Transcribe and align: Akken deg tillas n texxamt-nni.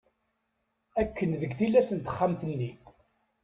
Akken 1.01 1.31
deg 1.41 1.51
tillas 1.59 1.89
n 1.91 1.97
texxamt-nni. 1.99 2.71